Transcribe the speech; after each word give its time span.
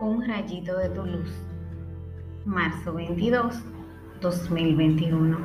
un 0.00 0.26
rayito 0.26 0.76
de 0.78 0.88
tu 0.90 1.04
luz. 1.04 1.30
Marzo 2.44 2.94
22, 2.94 3.62
2021. 4.20 5.38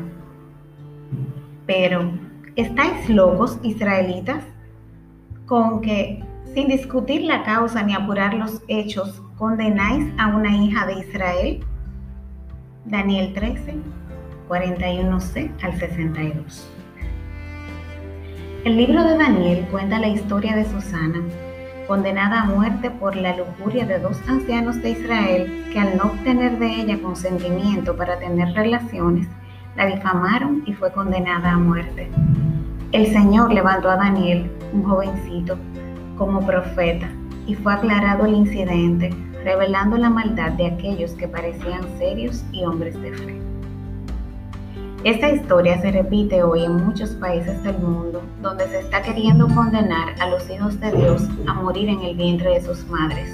Pero, 1.65 2.11
¿estáis 2.55 3.09
locos, 3.09 3.59
israelitas? 3.63 4.43
Con 5.45 5.81
que, 5.81 6.23
sin 6.53 6.67
discutir 6.67 7.23
la 7.23 7.43
causa 7.43 7.83
ni 7.83 7.93
apurar 7.93 8.33
los 8.33 8.61
hechos, 8.67 9.21
condenáis 9.37 10.11
a 10.17 10.27
una 10.27 10.55
hija 10.55 10.85
de 10.85 10.99
Israel? 10.99 11.59
Daniel 12.85 13.33
13, 13.33 13.75
41c 14.47 15.51
al 15.63 15.79
62. 15.79 16.71
El 18.63 18.77
libro 18.77 19.03
de 19.03 19.17
Daniel 19.17 19.67
cuenta 19.69 19.99
la 19.99 20.07
historia 20.07 20.55
de 20.55 20.65
Susana, 20.65 21.21
condenada 21.87 22.41
a 22.41 22.45
muerte 22.45 22.89
por 22.89 23.15
la 23.15 23.35
lujuria 23.35 23.85
de 23.85 23.99
dos 23.99 24.17
ancianos 24.27 24.81
de 24.81 24.91
Israel 24.91 25.69
que 25.71 25.79
al 25.79 25.97
no 25.97 26.05
obtener 26.05 26.57
de 26.59 26.81
ella 26.81 27.01
consentimiento 27.01 27.95
para 27.95 28.17
tener 28.19 28.53
relaciones, 28.53 29.27
la 29.75 29.85
difamaron 29.85 30.63
y 30.65 30.73
fue 30.73 30.91
condenada 30.91 31.51
a 31.51 31.57
muerte. 31.57 32.09
El 32.91 33.07
Señor 33.07 33.53
levantó 33.53 33.89
a 33.89 33.97
Daniel, 33.97 34.49
un 34.73 34.83
jovencito, 34.83 35.57
como 36.17 36.45
profeta 36.45 37.09
y 37.45 37.55
fue 37.55 37.73
aclarado 37.73 38.25
el 38.25 38.33
incidente, 38.33 39.09
revelando 39.43 39.97
la 39.97 40.09
maldad 40.09 40.51
de 40.53 40.67
aquellos 40.67 41.11
que 41.11 41.27
parecían 41.27 41.83
serios 41.97 42.43
y 42.51 42.63
hombres 42.63 42.99
de 43.01 43.11
fe. 43.13 43.54
Esta 45.05 45.29
historia 45.29 45.79
se 45.83 45.91
repite 45.91 46.41
hoy 46.41 46.63
en 46.63 46.83
muchos 46.83 47.11
países 47.11 47.61
del 47.61 47.77
mundo 47.77 48.23
donde 48.41 48.67
se 48.69 48.79
está 48.79 49.03
queriendo 49.03 49.47
condenar 49.49 50.19
a 50.19 50.27
los 50.29 50.49
hijos 50.49 50.79
de 50.79 50.91
Dios 50.93 51.21
a 51.45 51.53
morir 51.53 51.89
en 51.89 52.01
el 52.01 52.15
vientre 52.15 52.55
de 52.55 52.65
sus 52.65 52.87
madres. 52.87 53.29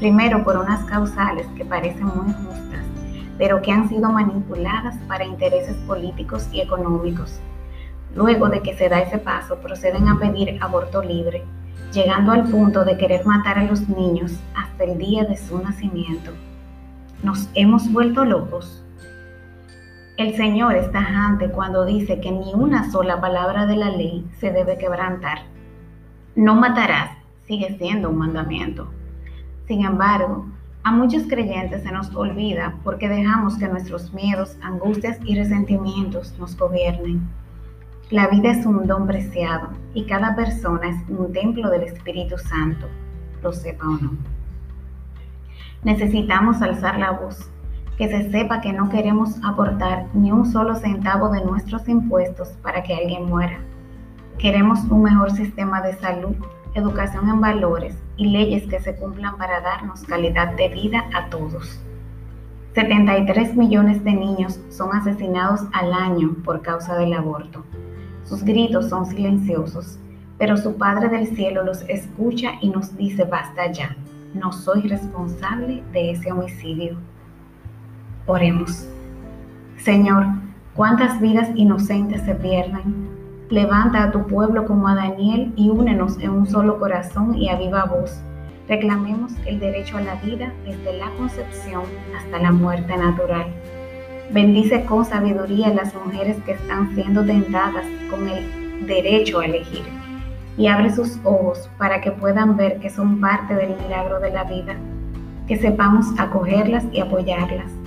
Primero 0.00 0.44
por 0.44 0.58
unas 0.58 0.84
causales 0.84 1.46
que 1.56 1.64
parecen 1.64 2.08
muy 2.08 2.34
justas, 2.34 2.84
pero 3.38 3.62
que 3.62 3.72
han 3.72 3.88
sido 3.88 4.12
manipuladas 4.12 4.96
para 5.08 5.24
intereses 5.24 5.76
políticos 5.86 6.46
y 6.52 6.60
económicos. 6.60 7.40
Luego 8.14 8.50
de 8.50 8.60
que 8.60 8.76
se 8.76 8.90
da 8.90 9.00
ese 9.00 9.16
paso, 9.16 9.56
proceden 9.60 10.08
a 10.08 10.18
pedir 10.18 10.58
aborto 10.60 11.02
libre, 11.02 11.42
llegando 11.90 12.32
al 12.32 12.50
punto 12.50 12.84
de 12.84 12.98
querer 12.98 13.24
matar 13.24 13.58
a 13.58 13.64
los 13.64 13.88
niños 13.88 14.38
hasta 14.54 14.84
el 14.84 14.98
día 14.98 15.24
de 15.24 15.38
su 15.38 15.58
nacimiento. 15.58 16.32
¿Nos 17.22 17.48
hemos 17.54 17.90
vuelto 17.90 18.26
locos? 18.26 18.84
El 20.18 20.34
Señor 20.34 20.74
es 20.74 20.90
tajante 20.90 21.48
cuando 21.48 21.84
dice 21.84 22.20
que 22.20 22.32
ni 22.32 22.52
una 22.52 22.90
sola 22.90 23.20
palabra 23.20 23.66
de 23.66 23.76
la 23.76 23.88
ley 23.88 24.28
se 24.40 24.50
debe 24.50 24.76
quebrantar. 24.76 25.42
No 26.34 26.56
matarás 26.56 27.12
sigue 27.46 27.78
siendo 27.78 28.10
un 28.10 28.18
mandamiento. 28.18 28.88
Sin 29.68 29.84
embargo, 29.84 30.44
a 30.82 30.90
muchos 30.90 31.22
creyentes 31.28 31.84
se 31.84 31.92
nos 31.92 32.12
olvida 32.16 32.74
porque 32.82 33.08
dejamos 33.08 33.58
que 33.58 33.68
nuestros 33.68 34.12
miedos, 34.12 34.56
angustias 34.60 35.20
y 35.24 35.36
resentimientos 35.36 36.36
nos 36.36 36.56
gobiernen. 36.56 37.22
La 38.10 38.26
vida 38.26 38.50
es 38.50 38.66
un 38.66 38.88
don 38.88 39.06
preciado 39.06 39.68
y 39.94 40.04
cada 40.06 40.34
persona 40.34 40.88
es 40.88 40.96
un 41.08 41.32
templo 41.32 41.70
del 41.70 41.84
Espíritu 41.84 42.38
Santo, 42.38 42.88
lo 43.40 43.52
sepa 43.52 43.86
o 43.86 43.96
no. 43.98 44.10
Necesitamos 45.84 46.60
alzar 46.60 46.98
la 46.98 47.12
voz 47.12 47.48
que 47.98 48.08
se 48.08 48.30
sepa 48.30 48.60
que 48.60 48.72
no 48.72 48.88
queremos 48.88 49.34
aportar 49.44 50.06
ni 50.14 50.30
un 50.30 50.46
solo 50.50 50.76
centavo 50.76 51.30
de 51.30 51.44
nuestros 51.44 51.88
impuestos 51.88 52.50
para 52.62 52.84
que 52.84 52.94
alguien 52.94 53.26
muera. 53.26 53.58
Queremos 54.38 54.84
un 54.84 55.02
mejor 55.02 55.32
sistema 55.32 55.82
de 55.82 55.96
salud, 55.96 56.36
educación 56.74 57.28
en 57.28 57.40
valores 57.40 57.96
y 58.16 58.28
leyes 58.28 58.68
que 58.68 58.78
se 58.78 58.94
cumplan 58.94 59.36
para 59.36 59.60
darnos 59.60 60.04
calidad 60.04 60.54
de 60.54 60.68
vida 60.68 61.06
a 61.12 61.28
todos. 61.28 61.80
73 62.74 63.56
millones 63.56 64.04
de 64.04 64.12
niños 64.12 64.60
son 64.68 64.94
asesinados 64.94 65.62
al 65.72 65.92
año 65.92 66.36
por 66.44 66.62
causa 66.62 66.96
del 66.96 67.14
aborto. 67.14 67.64
Sus 68.22 68.44
gritos 68.44 68.90
son 68.90 69.06
silenciosos, 69.06 69.98
pero 70.38 70.56
su 70.56 70.76
Padre 70.76 71.08
del 71.08 71.34
Cielo 71.34 71.64
los 71.64 71.82
escucha 71.88 72.52
y 72.60 72.70
nos 72.70 72.96
dice 72.96 73.24
basta 73.24 73.72
ya, 73.72 73.96
no 74.34 74.52
soy 74.52 74.82
responsable 74.82 75.82
de 75.92 76.12
ese 76.12 76.30
homicidio. 76.30 76.96
Oremos. 78.30 78.86
Señor, 79.78 80.26
cuántas 80.74 81.18
vidas 81.18 81.48
inocentes 81.54 82.20
se 82.26 82.34
pierden. 82.34 83.08
Levanta 83.48 84.02
a 84.02 84.10
tu 84.10 84.26
pueblo 84.26 84.66
como 84.66 84.86
a 84.86 84.94
Daniel 84.94 85.50
y 85.56 85.70
únenos 85.70 86.18
en 86.20 86.32
un 86.32 86.46
solo 86.46 86.78
corazón 86.78 87.34
y 87.36 87.48
a 87.48 87.56
viva 87.56 87.86
voz. 87.86 88.20
Reclamemos 88.68 89.32
el 89.46 89.58
derecho 89.58 89.96
a 89.96 90.02
la 90.02 90.16
vida 90.16 90.52
desde 90.66 90.98
la 90.98 91.08
concepción 91.16 91.84
hasta 92.18 92.38
la 92.38 92.52
muerte 92.52 92.94
natural. 92.98 93.46
Bendice 94.30 94.84
con 94.84 95.06
sabiduría 95.06 95.68
a 95.68 95.74
las 95.74 95.94
mujeres 95.94 96.36
que 96.44 96.52
están 96.52 96.94
siendo 96.94 97.24
tentadas 97.24 97.86
con 98.10 98.28
el 98.28 98.86
derecho 98.86 99.40
a 99.40 99.46
elegir 99.46 99.86
y 100.58 100.66
abre 100.66 100.90
sus 100.90 101.18
ojos 101.24 101.70
para 101.78 102.02
que 102.02 102.12
puedan 102.12 102.58
ver 102.58 102.78
que 102.78 102.90
son 102.90 103.22
parte 103.22 103.54
del 103.54 103.74
milagro 103.74 104.20
de 104.20 104.32
la 104.32 104.44
vida, 104.44 104.76
que 105.46 105.56
sepamos 105.56 106.04
acogerlas 106.18 106.84
y 106.92 107.00
apoyarlas 107.00 107.77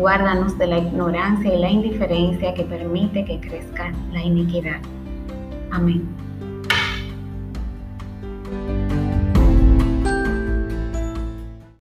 Guárdanos 0.00 0.56
de 0.56 0.66
la 0.66 0.78
ignorancia 0.78 1.54
y 1.54 1.58
la 1.58 1.68
indiferencia 1.68 2.54
que 2.54 2.62
permite 2.62 3.22
que 3.26 3.38
crezca 3.38 3.92
la 4.10 4.22
iniquidad. 4.22 4.80
Amén. 5.70 6.08